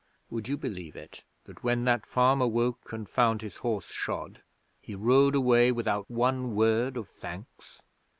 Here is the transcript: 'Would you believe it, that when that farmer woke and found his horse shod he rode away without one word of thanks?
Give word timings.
'Would 0.31 0.47
you 0.47 0.57
believe 0.57 0.95
it, 0.95 1.23
that 1.43 1.63
when 1.63 1.85
that 1.85 2.07
farmer 2.07 2.47
woke 2.47 2.91
and 2.91 3.07
found 3.07 3.43
his 3.43 3.57
horse 3.57 3.91
shod 3.91 4.41
he 4.81 4.95
rode 4.95 5.35
away 5.35 5.71
without 5.71 6.09
one 6.09 6.55
word 6.55 6.97
of 6.97 7.07
thanks? 7.07 7.83